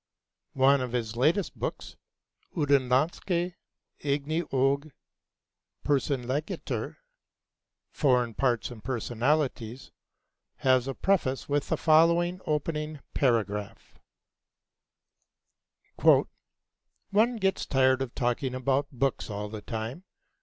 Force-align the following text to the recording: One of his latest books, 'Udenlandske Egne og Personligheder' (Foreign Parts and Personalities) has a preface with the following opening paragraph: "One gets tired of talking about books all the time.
One 0.55 0.81
of 0.81 0.93
his 0.93 1.15
latest 1.15 1.59
books, 1.59 1.95
'Udenlandske 2.57 3.53
Egne 4.03 4.41
og 4.51 4.91
Personligheder' 5.85 6.95
(Foreign 7.91 8.33
Parts 8.33 8.71
and 8.71 8.83
Personalities) 8.83 9.91
has 10.55 10.87
a 10.87 10.95
preface 10.95 11.47
with 11.47 11.69
the 11.69 11.77
following 11.77 12.41
opening 12.47 13.01
paragraph: 13.13 13.93
"One 15.97 17.35
gets 17.37 17.67
tired 17.67 18.01
of 18.01 18.15
talking 18.15 18.55
about 18.55 18.89
books 18.91 19.29
all 19.29 19.49
the 19.49 19.61
time. 19.61 20.05